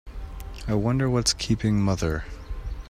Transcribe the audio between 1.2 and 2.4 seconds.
keeping mother?